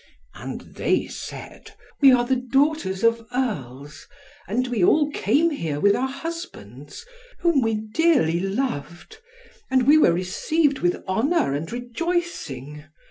[0.33, 4.07] And they said, "We are the daughters of Earls,
[4.47, 7.05] and we all came here, with our husbands,
[7.41, 9.19] whom we dearly loved.
[9.69, 12.85] And we were received with honour and rejoicing.